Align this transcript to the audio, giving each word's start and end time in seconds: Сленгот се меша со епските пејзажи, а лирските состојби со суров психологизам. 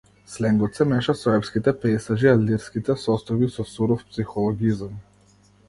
Сленгот 0.35 0.79
се 0.79 0.87
меша 0.93 1.13
со 1.19 1.33
епските 1.39 1.73
пејзажи, 1.83 2.29
а 2.33 2.41
лирските 2.47 2.97
состојби 3.05 3.53
со 3.59 3.69
суров 3.75 4.05
психологизам. 4.09 5.01